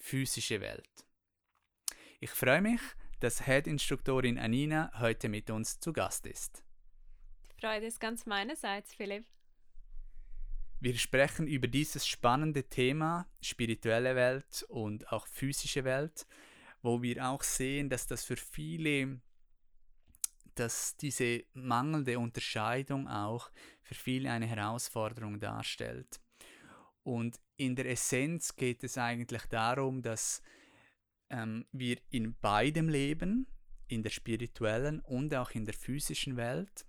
[0.00, 1.06] physische Welt.
[2.18, 2.80] Ich freue mich,
[3.20, 6.64] dass Head-Instruktorin Anina heute mit uns zu Gast ist.
[7.46, 9.26] Die Freude ist ganz meinerseits, Philipp.
[10.80, 16.26] Wir sprechen über dieses spannende Thema spirituelle Welt und auch physische Welt,
[16.80, 19.20] wo wir auch sehen, dass das für viele,
[20.54, 23.50] dass diese mangelnde Unterscheidung auch
[23.82, 26.18] für viele eine Herausforderung darstellt.
[27.02, 30.40] Und in der Essenz geht es eigentlich darum, dass
[31.28, 33.46] ähm, wir in beidem leben,
[33.86, 36.86] in der spirituellen und auch in der physischen Welt.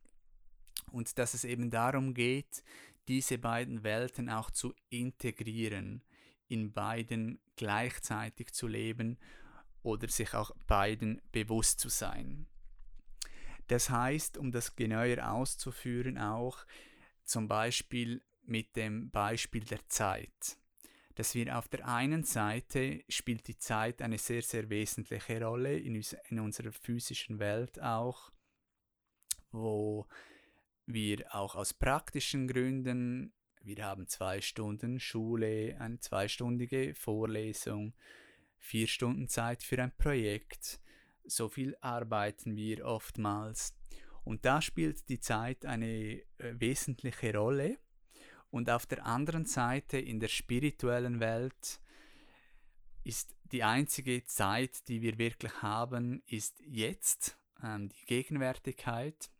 [0.90, 2.64] Und dass es eben darum geht,
[3.10, 6.06] diese beiden Welten auch zu integrieren,
[6.48, 9.18] in beiden gleichzeitig zu leben
[9.84, 12.48] oder sich auch beiden bewusst zu sein.
[13.68, 16.66] Das heißt, um das genauer auszuführen, auch
[17.26, 20.61] zum Beispiel mit dem Beispiel der Zeit.
[21.16, 26.02] Dass wir auf der einen Seite spielt die Zeit eine sehr, sehr wesentliche Rolle in,
[26.30, 28.32] in unserer physischen Welt auch,
[29.52, 30.08] wo
[30.86, 37.94] wir auch aus praktischen Gründen, wir haben zwei Stunden Schule, eine zweistündige Vorlesung,
[38.58, 40.80] vier Stunden Zeit für ein Projekt,
[41.26, 43.76] so viel arbeiten wir oftmals.
[44.24, 47.78] Und da spielt die Zeit eine äh, wesentliche Rolle.
[48.52, 51.80] Und auf der anderen Seite in der spirituellen Welt
[53.04, 59.32] ist die einzige Zeit, die wir wirklich haben, ist jetzt, ähm, die Gegenwärtigkeit.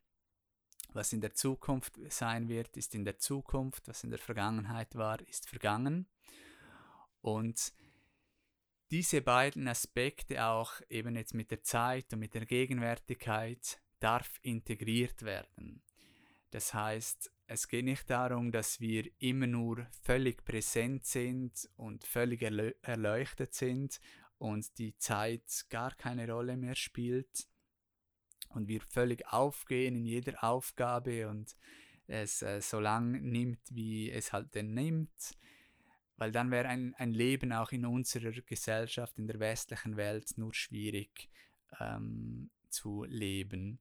[0.94, 3.88] Was in der Zukunft sein wird, ist in der Zukunft.
[3.88, 6.08] Was in der Vergangenheit war, ist vergangen.
[7.22, 7.74] Und
[8.92, 15.22] diese beiden Aspekte auch eben jetzt mit der Zeit und mit der Gegenwärtigkeit darf integriert
[15.22, 15.82] werden.
[16.50, 22.44] Das heißt, es geht nicht darum, dass wir immer nur völlig präsent sind und völlig
[22.44, 24.00] erleuchtet sind
[24.38, 27.50] und die Zeit gar keine Rolle mehr spielt
[28.48, 31.58] und wir völlig aufgehen in jeder Aufgabe und
[32.08, 35.38] es äh, so lang nimmt, wie es halt denn nimmt,
[36.16, 40.54] weil dann wäre ein, ein Leben auch in unserer Gesellschaft, in der westlichen Welt nur
[40.54, 41.30] schwierig
[41.82, 43.80] ähm, zu leben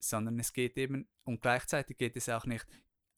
[0.00, 2.66] sondern es geht eben, und gleichzeitig geht es auch nicht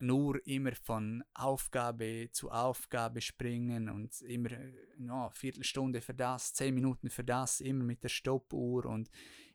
[0.02, 4.50] nur immer von Aufgabe zu Aufgabe springen und immer
[4.98, 9.10] no, Viertelstunde für das, zehn Minuten für das, immer mit der Stoppuhr und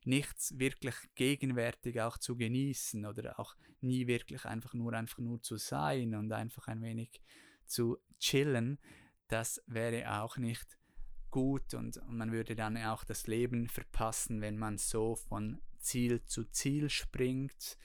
[0.06, 5.58] nichts wirklich gegenwärtig auch zu genießen oder auch nie wirklich einfach nur einfach nur zu
[5.58, 7.22] sein und einfach ein wenig
[7.66, 8.80] zu chillen,
[9.28, 10.77] das wäre auch nicht
[11.32, 16.46] gut und man würde dann auch das Leben verpassen, wenn man so von Ziel zu
[16.46, 17.78] Ziel springt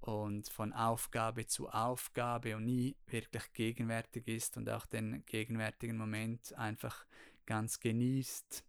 [0.00, 6.52] und von Aufgabe zu Aufgabe und nie wirklich gegenwärtig ist und auch den gegenwärtigen Moment
[6.54, 7.06] einfach
[7.46, 8.64] ganz genießt.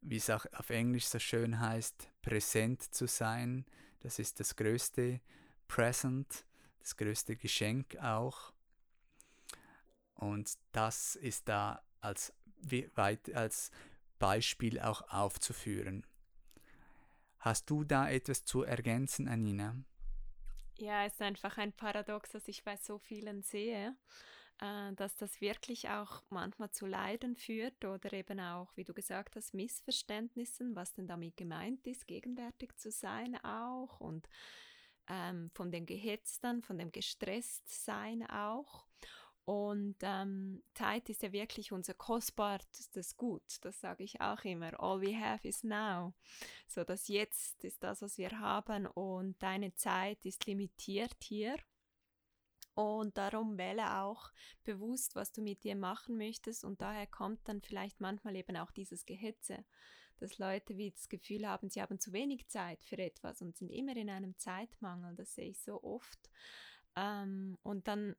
[0.00, 3.64] Wie es auch auf Englisch so schön heißt, präsent zu sein,
[4.00, 5.20] das ist das größte
[5.68, 6.44] Present,
[6.80, 8.52] das größte Geschenk auch.
[10.14, 12.32] Und das ist da als,
[13.34, 13.70] als
[14.18, 16.06] Beispiel auch aufzuführen.
[17.38, 19.76] Hast du da etwas zu ergänzen, Anina?
[20.78, 23.96] Ja, es ist einfach ein Paradox, das ich bei so vielen sehe,
[24.60, 29.36] äh, dass das wirklich auch manchmal zu Leiden führt oder eben auch, wie du gesagt
[29.36, 34.28] hast, Missverständnissen, was denn damit gemeint ist, gegenwärtig zu sein auch und
[35.08, 38.86] ähm, von dem Gehetztern, von dem Gestresstsein auch.
[39.46, 43.44] Und ähm, Zeit ist ja wirklich unser kostbarstes Gut.
[43.60, 44.78] Das sage ich auch immer.
[44.80, 46.12] All we have is now.
[46.66, 48.86] So das Jetzt ist das, was wir haben.
[48.86, 51.56] Und deine Zeit ist limitiert hier.
[52.74, 54.32] Und darum wähle auch
[54.64, 56.64] bewusst, was du mit dir machen möchtest.
[56.64, 59.64] Und daher kommt dann vielleicht manchmal eben auch dieses Gehetze,
[60.18, 63.70] dass Leute wie das Gefühl haben, sie haben zu wenig Zeit für etwas und sind
[63.70, 65.14] immer in einem Zeitmangel.
[65.14, 66.18] Das sehe ich so oft.
[66.96, 68.16] Ähm, und dann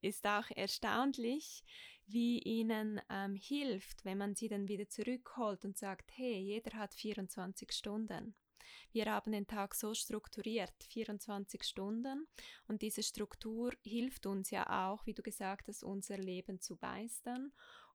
[0.00, 1.62] ist auch erstaunlich,
[2.06, 6.94] wie ihnen ähm, hilft, wenn man sie dann wieder zurückholt und sagt, hey, jeder hat
[6.94, 8.34] 24 Stunden.
[8.92, 12.26] Wir haben den Tag so strukturiert, 24 Stunden.
[12.66, 17.52] Und diese Struktur hilft uns ja auch, wie du gesagt hast, unser Leben zu beistern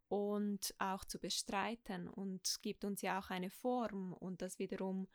[0.08, 5.08] und auch zu bestreiten und gibt uns ja auch eine Form und das wiederum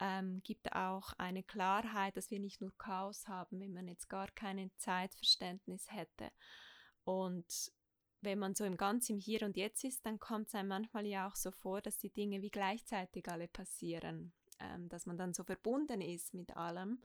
[0.00, 4.28] ähm, gibt auch eine Klarheit, dass wir nicht nur Chaos haben, wenn man jetzt gar
[4.28, 6.30] kein Zeitverständnis hätte.
[7.04, 7.72] Und
[8.22, 11.06] wenn man so im ganz im Hier und Jetzt ist, dann kommt es einem manchmal
[11.06, 15.34] ja auch so vor, dass die Dinge wie gleichzeitig alle passieren, ähm, dass man dann
[15.34, 17.02] so verbunden ist mit allem.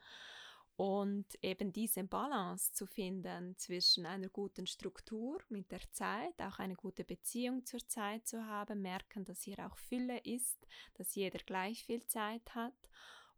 [0.78, 6.76] Und eben diese Balance zu finden zwischen einer guten Struktur mit der Zeit, auch eine
[6.76, 11.86] gute Beziehung zur Zeit zu haben, merken, dass hier auch Fülle ist, dass jeder gleich
[11.86, 12.74] viel Zeit hat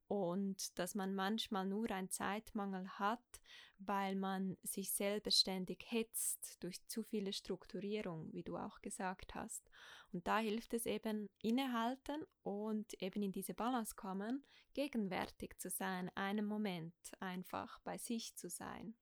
[0.08, 3.42] und dass man manchmal nur einen Zeitmangel hat,
[3.78, 9.70] weil man sich selbstständig hetzt durch zu viele Strukturierung, wie du auch gesagt hast.
[10.12, 14.44] Und da hilft es eben innehalten und eben in diese Balance kommen,
[14.74, 18.96] gegenwärtig zu sein, einen Moment einfach bei sich zu sein.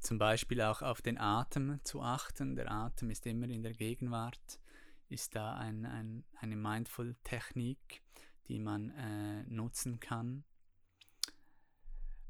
[0.00, 2.56] Zum Beispiel auch auf den Atem zu achten.
[2.56, 4.60] Der Atem ist immer in der Gegenwart,
[5.08, 8.02] ist da ein, ein, eine Mindful-Technik
[8.48, 10.44] die man äh, nutzen kann.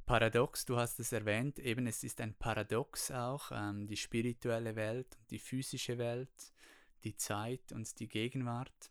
[0.06, 5.18] Paradox, du hast es erwähnt, eben es ist ein Paradox auch, ähm, die spirituelle Welt,
[5.30, 6.52] die physische Welt,
[7.04, 8.90] die Zeit und die Gegenwart,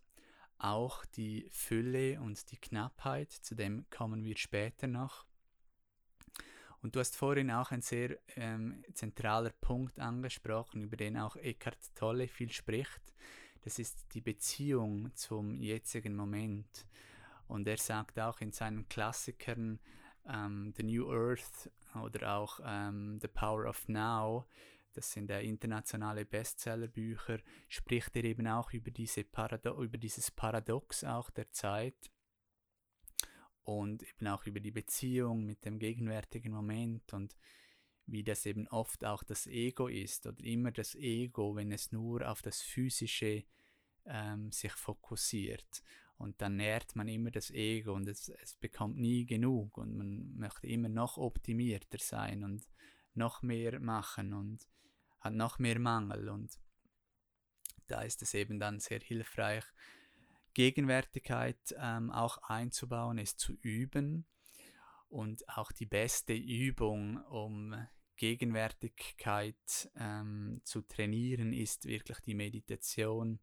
[0.57, 5.27] auch die Fülle und die Knappheit, zu dem kommen wir später noch.
[6.81, 11.95] Und du hast vorhin auch ein sehr ähm, zentraler Punkt angesprochen, über den auch Eckhart
[11.95, 13.13] Tolle viel spricht.
[13.61, 16.87] Das ist die Beziehung zum jetzigen Moment.
[17.47, 19.79] Und er sagt auch in seinen Klassikern
[20.27, 21.69] ähm, The New Earth
[22.01, 24.47] oder auch ähm, The Power of Now,
[24.93, 31.03] das sind ja internationale Bestsellerbücher, spricht er eben auch über, diese Parado über dieses Paradox
[31.03, 32.11] auch der Zeit.
[33.63, 37.35] Und eben auch über die Beziehung mit dem gegenwärtigen Moment und
[38.05, 42.29] wie das eben oft auch das Ego ist oder immer das Ego, wenn es nur
[42.29, 43.45] auf das Physische
[44.05, 45.83] ähm, sich fokussiert.
[46.17, 50.33] Und dann nährt man immer das Ego und es, es bekommt nie genug und man
[50.35, 52.65] möchte immer noch optimierter sein und
[53.13, 54.67] noch mehr machen und
[55.19, 56.29] hat noch mehr Mangel.
[56.29, 56.51] Und
[57.87, 59.65] da ist es eben dann sehr hilfreich,
[60.53, 64.25] Gegenwärtigkeit ähm, auch einzubauen, es zu üben.
[65.09, 67.75] Und auch die beste Übung, um
[68.17, 73.39] Gegenwärtigkeit ähm, zu trainieren, ist wirklich die Meditation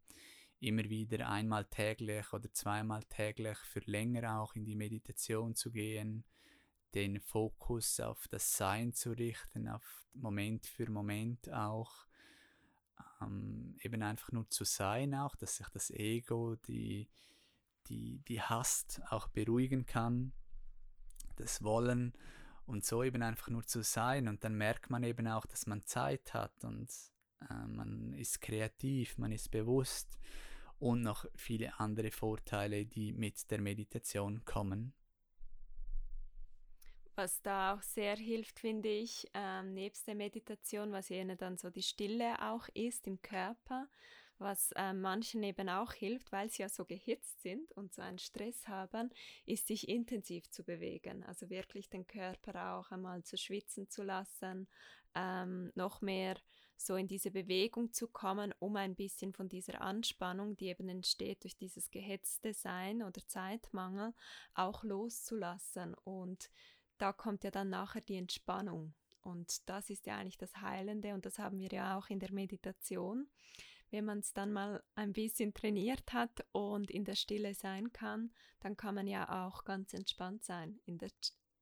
[0.61, 6.23] immer wieder einmal täglich oder zweimal täglich für länger auch in die Meditation zu gehen,
[6.93, 12.05] den Fokus auf das Sein zu richten, auf Moment für Moment auch,
[13.21, 17.09] ähm, eben einfach nur zu sein auch, dass sich das Ego, die,
[17.87, 20.31] die, die Hast auch beruhigen kann,
[21.37, 22.13] das Wollen
[22.67, 24.27] und so eben einfach nur zu sein.
[24.27, 26.91] Und dann merkt man eben auch, dass man Zeit hat und
[27.49, 30.19] äh, man ist kreativ, man ist bewusst
[30.81, 34.93] und noch viele andere Vorteile, die mit der Meditation kommen.
[37.15, 41.69] Was da auch sehr hilft, finde ich, ähm, nebst der Meditation, was jene dann so
[41.69, 43.87] die Stille auch ist im Körper,
[44.39, 48.17] was äh, manchen eben auch hilft, weil sie ja so gehitzt sind und so einen
[48.17, 49.11] Stress haben,
[49.45, 51.23] ist sich intensiv zu bewegen.
[51.25, 54.67] Also wirklich den Körper auch einmal zu schwitzen zu lassen,
[55.13, 56.37] ähm, noch mehr
[56.85, 61.43] so in diese Bewegung zu kommen, um ein bisschen von dieser Anspannung, die eben entsteht
[61.43, 64.13] durch dieses gehetzte Sein oder Zeitmangel,
[64.53, 65.95] auch loszulassen.
[66.03, 66.49] Und
[66.97, 68.93] da kommt ja dann nachher die Entspannung.
[69.21, 72.31] Und das ist ja eigentlich das Heilende und das haben wir ja auch in der
[72.31, 73.27] Meditation.
[73.91, 78.31] Wenn man es dann mal ein bisschen trainiert hat und in der Stille sein kann,
[78.61, 81.11] dann kann man ja auch ganz entspannt sein in der,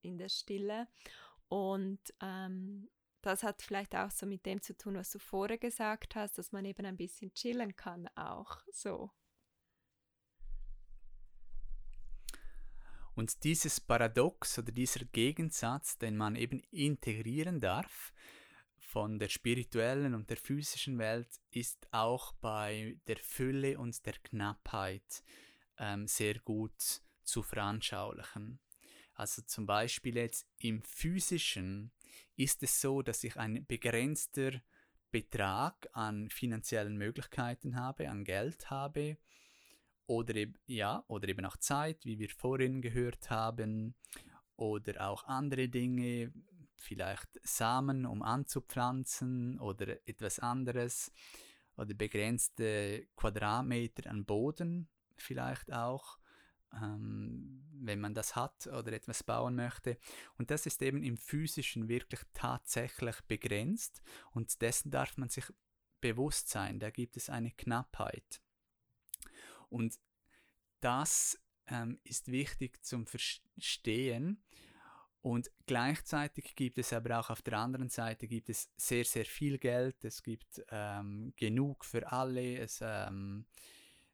[0.00, 0.86] in der Stille.
[1.48, 2.88] Und ähm,
[3.22, 6.52] das hat vielleicht auch so mit dem zu tun, was du vorher gesagt hast, dass
[6.52, 9.10] man eben ein bisschen chillen kann auch so.
[13.14, 18.12] Und dieses Paradox oder dieser Gegensatz, den man eben integrieren darf
[18.78, 25.22] von der spirituellen und der physischen Welt, ist auch bei der Fülle und der Knappheit
[25.76, 28.58] ähm, sehr gut zu veranschaulichen.
[29.14, 31.92] Also zum Beispiel jetzt im physischen
[32.36, 34.52] ist es so, dass ich ein begrenzter
[35.10, 39.16] Betrag an finanziellen Möglichkeiten habe, an Geld habe?
[40.06, 43.94] Oder eben, ja, oder eben auch Zeit, wie wir vorhin gehört haben,
[44.56, 46.32] oder auch andere Dinge,
[46.76, 51.12] vielleicht Samen, um anzupflanzen oder etwas anderes,
[51.76, 54.88] oder begrenzte Quadratmeter an Boden
[55.22, 56.18] vielleicht auch
[56.74, 59.98] ähm, wenn man das hat oder etwas bauen möchte.
[60.36, 65.44] Und das ist eben im physischen wirklich tatsächlich begrenzt und dessen darf man sich
[66.00, 68.40] Bewusstsein, da gibt es eine Knappheit.
[69.68, 69.98] Und
[70.80, 74.42] das ähm, ist wichtig zum Verstehen.
[75.22, 79.58] Und gleichzeitig gibt es aber auch auf der anderen Seite gibt es sehr, sehr viel
[79.58, 80.02] Geld.
[80.02, 82.56] Es gibt ähm, genug für alle.
[82.58, 83.44] Es, ähm,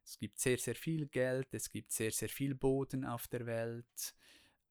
[0.07, 1.53] es gibt sehr, sehr viel Geld.
[1.53, 4.15] Es gibt sehr, sehr viel Boden auf der Welt.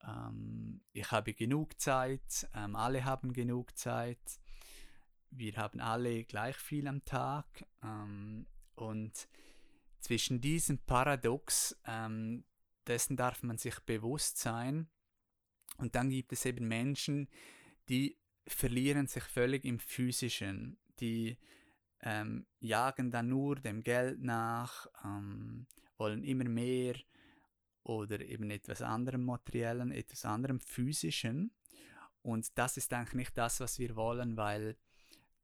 [0.02, 2.48] Ähm, ich habe genug Zeit.
[2.54, 4.40] Ähm, alle haben genug Zeit.
[5.30, 7.66] Wir haben alle gleich viel am Tag.
[7.82, 9.28] Ähm, und
[10.00, 12.44] zwischen diesem Paradox, ähm,
[12.86, 14.88] dessen darf man sich bewusst sein.
[15.76, 17.28] Und dann gibt es eben Menschen,
[17.90, 18.16] die
[18.46, 21.36] verlieren sich völlig im Physischen, die
[22.06, 25.66] ähm, jagen dann nur dem Geld nach, ähm,
[25.98, 26.94] wollen immer mehr
[27.82, 31.50] oder eben etwas anderem Materiellen, etwas anderem Physischen.
[32.22, 34.76] Und das ist eigentlich nicht das, was wir wollen, weil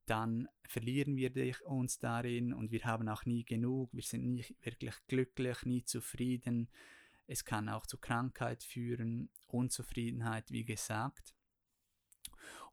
[0.06, 1.32] dann verlieren wir
[1.66, 6.70] uns darin und wir haben auch nie genug, wir sind nie wirklich glücklich, nie zufrieden.
[7.26, 11.34] Es kann auch zu Krankheit führen, Unzufriedenheit, wie gesagt.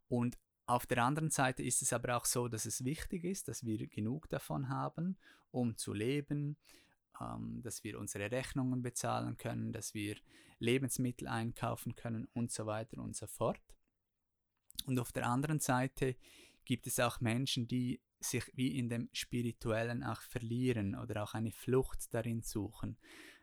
[0.08, 0.38] Und
[0.70, 3.88] auf der anderen Seite ist es aber auch so, dass es wichtig ist, dass wir
[3.88, 5.18] genug davon haben,
[5.52, 6.58] um zu leben,
[7.20, 10.18] ähm, dass wir unsere Rechnungen bezahlen können, dass wir
[10.60, 13.62] Lebensmittel einkaufen können und so weiter und so fort.
[14.86, 16.16] Und auf der anderen Seite
[16.66, 21.52] gibt es auch Menschen, die sich wie in dem Spirituellen auch verlieren oder auch eine
[21.52, 22.98] Flucht darin suchen.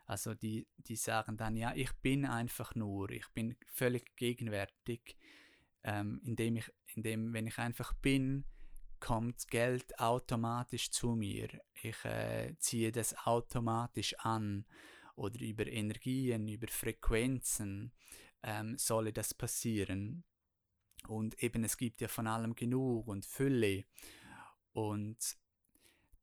[0.05, 5.17] Also die, die sagen dann, ja, ich bin einfach nur, ich bin völlig gegenwärtig,
[5.83, 8.45] ähm, indem ich, indem, wenn ich einfach bin,
[8.99, 11.49] kommt Geld automatisch zu mir.
[11.81, 14.65] Ich äh, ziehe das automatisch an
[15.15, 17.93] oder über Energien, über Frequenzen
[18.43, 20.23] ähm, solle das passieren.
[21.07, 23.85] Und eben es gibt ja von allem genug und Fülle.
[24.73, 25.37] Und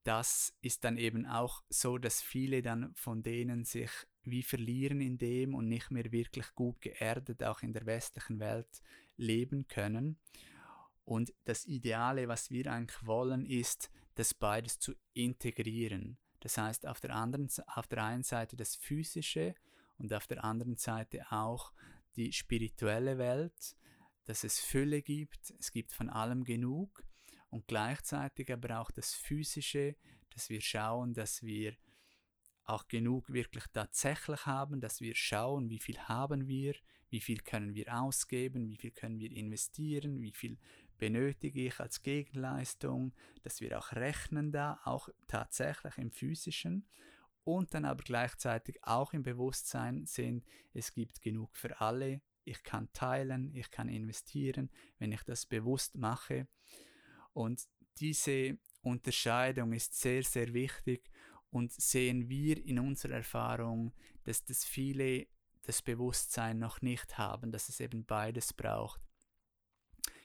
[0.04, 3.90] das ist dann eben auch so, dass viele dann von denen sich
[4.22, 8.82] wie verlieren in dem und nicht mehr wirklich gut geerdet auch in der westlichen Welt
[9.16, 10.18] leben können.
[11.04, 16.18] Und das Ideale, was wir eigentlich wollen, ist, das beides zu integrieren.
[16.40, 19.54] Das heißt, auf der, anderen, auf der einen Seite das Physische
[19.98, 21.72] und auf der anderen Seite auch
[22.16, 23.76] die spirituelle Welt,
[24.24, 27.04] dass es Fülle gibt, es gibt von allem genug
[27.50, 29.96] und gleichzeitig aber auch das Physische,
[30.30, 31.76] dass wir schauen, dass wir
[32.64, 36.74] auch genug wirklich tatsächlich haben, dass wir schauen, wie viel haben wir,
[37.14, 40.58] wie viel können wir ausgeben, wie viel können wir investieren, wie viel
[40.98, 46.88] benötige ich als Gegenleistung, dass wir auch rechnen da, auch tatsächlich im physischen.
[47.44, 52.92] Und dann aber gleichzeitig auch im Bewusstsein sind, es gibt genug für alle, ich kann
[52.92, 54.68] teilen, ich kann investieren,
[54.98, 56.48] wenn ich das bewusst mache.
[57.32, 57.62] Und
[58.00, 61.08] diese Unterscheidung ist sehr, sehr wichtig.
[61.50, 63.94] Und sehen wir in unserer Erfahrung,
[64.24, 65.28] dass das viele
[65.64, 69.00] das Bewusstsein noch nicht haben, dass es eben beides braucht.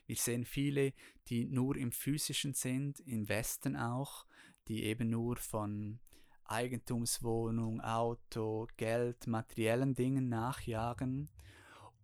[0.06, 0.94] Wir sehen viele,
[1.28, 4.26] die nur im physischen sind, im Westen auch,
[4.68, 6.00] die eben nur von
[6.46, 11.30] Eigentumswohnung, Auto, Geld, materiellen Dingen nachjagen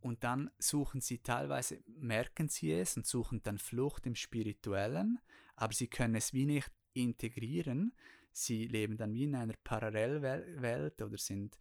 [0.06, 5.18] und dann suchen sie teilweise, merken sie es und suchen dann Flucht im Spirituellen,
[5.56, 7.92] aber sie können es wie nicht integrieren.
[8.32, 11.58] Sie leben dann wie in einer Parallelwelt oder sind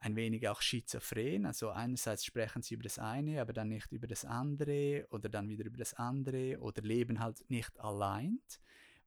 [0.00, 1.46] ein wenig auch schizophren.
[1.46, 5.48] Also einerseits sprechen sie über das eine, aber dann nicht über das andere oder dann
[5.48, 8.40] wieder über das andere oder leben halt nicht allein,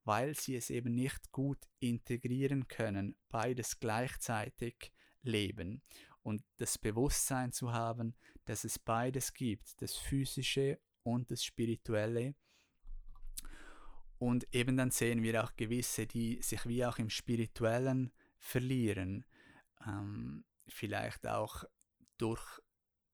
[0.04, 5.82] weil sie es eben nicht gut integrieren können, beides gleichzeitig leben
[6.22, 12.36] und das Bewusstsein zu haben, dass es beides gibt, das Physische und das Spirituelle.
[14.20, 19.26] Und eben dann sehen wir auch gewisse, die sich wie auch im Spirituellen verlieren.
[19.86, 21.63] Ähm, vielleicht auch
[22.17, 22.43] durch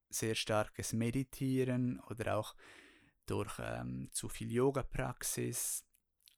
[0.10, 2.56] sehr starkes Meditieren oder auch
[3.26, 5.86] durch ähm, zu viel Yoga-Praxis.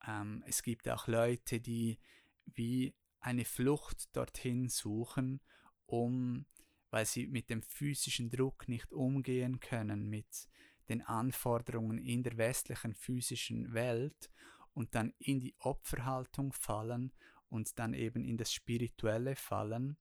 [0.07, 1.99] Ähm, es gibt auch Leute, die
[2.45, 5.41] wie eine Flucht dorthin suchen,
[5.85, 6.45] um
[6.91, 10.49] weil sie mit dem physischen Druck nicht umgehen können, mit
[10.89, 14.29] den Anforderungen in der westlichen physischen Welt
[14.73, 17.13] und dann in die Opferhaltung fallen
[17.47, 19.97] und dann eben in das Spirituelle fallen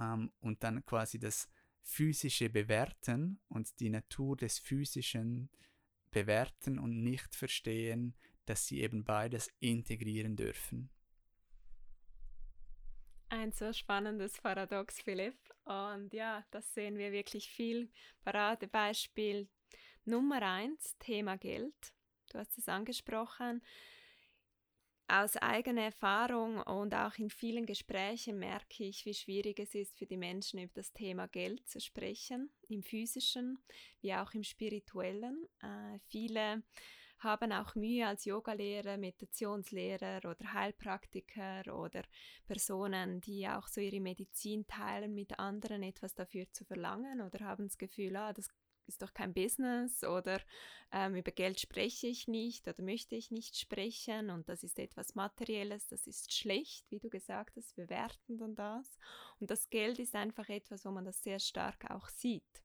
[0.00, 1.48] ähm, und dann quasi das
[1.82, 5.48] Physische bewerten und die Natur des Physischen
[6.10, 8.14] bewerten und nicht verstehen,
[8.46, 10.90] dass sie eben beides integrieren dürfen.
[13.30, 15.36] Ein so spannendes Paradox, Philipp.
[15.64, 17.90] Und ja, das sehen wir wirklich viel.
[18.22, 19.48] Paradebeispiel
[20.04, 21.74] Nummer eins, Thema Geld.
[22.30, 23.62] Du hast es angesprochen.
[25.08, 30.06] Aus eigener Erfahrung und auch in vielen Gesprächen merke ich, wie schwierig es ist für
[30.06, 33.58] die Menschen über das Thema Geld zu sprechen, im physischen
[34.02, 35.46] wie auch im spirituellen.
[35.62, 36.62] Äh, viele
[37.18, 42.02] haben auch Mühe als Yogalehrer, Meditationslehrer oder Heilpraktiker oder
[42.46, 47.66] Personen, die auch so ihre Medizin teilen mit anderen, etwas dafür zu verlangen oder haben
[47.66, 48.48] das Gefühl, ah, das
[48.88, 50.40] ist doch kein Business oder
[50.92, 55.14] ähm, über Geld spreche ich nicht oder möchte ich nicht sprechen und das ist etwas
[55.14, 58.98] Materielles, das ist schlecht, wie du gesagt hast, wir werten dann das.
[59.38, 62.62] Und das Geld ist einfach etwas, wo man das sehr stark auch sieht.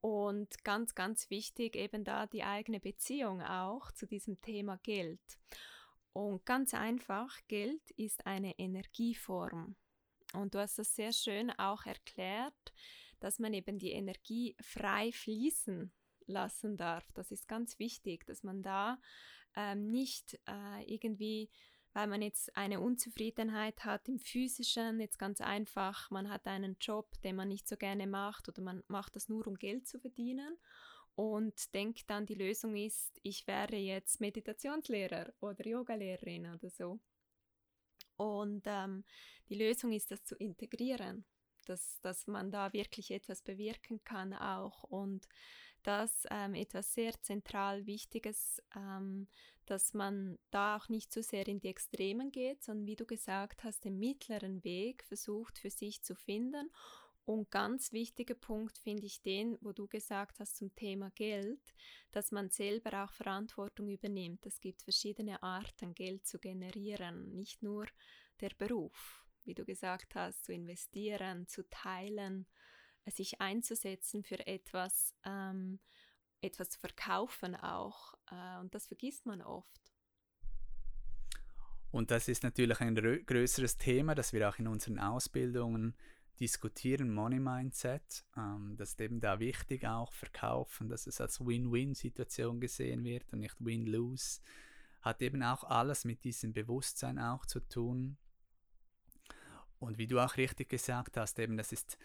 [0.00, 5.20] Und ganz, ganz wichtig eben da die eigene Beziehung auch zu diesem Thema Geld.
[6.12, 9.76] Und ganz einfach, Geld ist eine Energieform.
[10.32, 12.72] Und du hast das sehr schön auch erklärt,
[13.20, 15.92] dass man eben die Energie frei fließen
[16.26, 17.10] lassen darf.
[17.12, 18.98] Das ist ganz wichtig, dass man da
[19.56, 21.50] ähm, nicht äh, irgendwie,
[21.92, 27.20] weil man jetzt eine Unzufriedenheit hat im physischen, jetzt ganz einfach, man hat einen Job,
[27.22, 30.56] den man nicht so gerne macht oder man macht das nur, um Geld zu verdienen
[31.14, 37.00] und denkt dann, die Lösung ist, ich wäre jetzt Meditationslehrer oder Yogalehrerin oder so.
[38.16, 39.04] Und ähm,
[39.48, 41.24] die Lösung ist, das zu integrieren
[41.70, 45.26] dass, dass man da wirklich etwas bewirken kann auch und
[45.82, 49.28] das ähm, etwas sehr zentral Wichtiges, ähm,
[49.66, 53.64] dass man da auch nicht zu sehr in die Extremen geht, sondern wie du gesagt
[53.64, 56.70] hast, den mittleren Weg versucht für sich zu finden.
[57.24, 61.60] Und ganz wichtiger Punkt finde ich den, wo du gesagt hast zum Thema Geld,
[62.10, 64.44] dass man selber auch Verantwortung übernimmt.
[64.46, 67.86] Es gibt verschiedene Arten, Geld zu generieren, nicht nur
[68.40, 72.46] der Beruf wie du gesagt hast, zu investieren, zu teilen,
[73.06, 75.80] sich einzusetzen für etwas, ähm,
[76.40, 78.14] etwas zu verkaufen auch.
[78.30, 79.80] Äh, und das vergisst man oft.
[81.90, 85.96] Und das ist natürlich ein größeres Thema, das wir auch in unseren Ausbildungen
[86.38, 88.24] diskutieren, Money Mindset.
[88.36, 93.40] Ähm, das ist eben da wichtig auch, verkaufen, dass es als Win-Win-Situation gesehen wird und
[93.40, 94.40] nicht Win-Lose.
[95.02, 98.16] Hat eben auch alles mit diesem Bewusstsein auch zu tun,
[99.80, 101.98] und wie du auch richtig gesagt hast, eben das ist,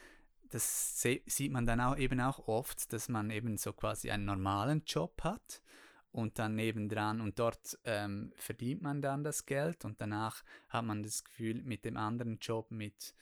[0.50, 4.84] das sieht man dann auch eben auch oft, dass man eben so quasi einen normalen
[4.86, 5.62] Job hat
[6.12, 11.04] und dann nebendran und dort ähm, verdient man dann das Geld und danach hat man
[11.04, 13.14] das Gefühl mit dem anderen Job, mit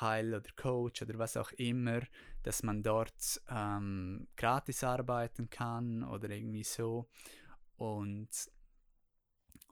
[0.00, 2.00] Heil oder Coach oder was auch immer,
[2.42, 7.06] dass man dort ähm, gratis arbeiten kann oder irgendwie so.
[7.76, 8.28] Und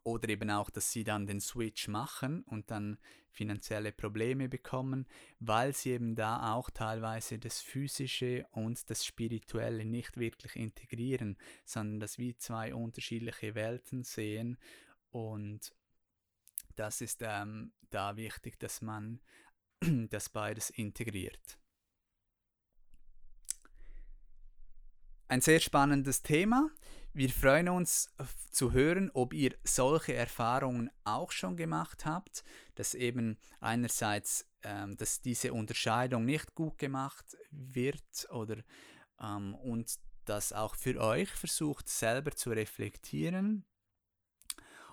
[0.04, 2.98] oder eben auch, dass sie dann den Switch machen und dann
[3.30, 5.06] finanzielle Probleme bekommen,
[5.38, 12.00] weil sie eben da auch teilweise das Physische und das Spirituelle nicht wirklich integrieren, sondern
[12.00, 14.58] das wie zwei unterschiedliche Welten sehen.
[15.10, 15.74] Und
[16.76, 19.20] das ist ähm, da wichtig, dass man
[20.10, 21.58] das beides integriert.
[25.28, 26.70] Ein sehr spannendes Thema.
[27.14, 28.10] Wir freuen uns
[28.50, 32.42] zu hören, ob ihr solche Erfahrungen auch schon gemacht habt,
[32.74, 38.62] dass eben einerseits ähm, dass diese Unterscheidung nicht gut gemacht wird oder
[39.20, 43.64] ähm, und das auch für euch versucht selber zu reflektieren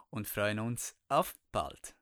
[0.10, 1.99] und freuen uns auf bald.